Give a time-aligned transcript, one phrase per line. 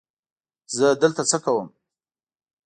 [0.75, 1.67] زه دلته څه کوم؟